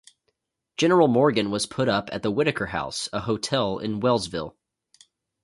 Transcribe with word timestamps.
General 0.77 1.07
Morgan 1.07 1.51
was 1.51 1.67
put 1.67 1.87
up 1.87 2.09
at 2.11 2.23
the 2.23 2.31
Whitaker 2.31 2.65
House, 2.65 3.07
a 3.13 3.19
hotel 3.19 3.77
in 3.77 3.99
Wellsville. 3.99 4.57